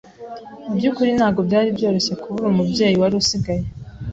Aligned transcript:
mu 0.67 0.73
byukuri 0.77 1.09
ntago 1.17 1.39
byari 1.47 1.69
byoroshye 1.77 2.13
kubura 2.21 2.45
umubyeyi 2.49 2.95
wari 3.01 3.15
usigaye 3.21 3.63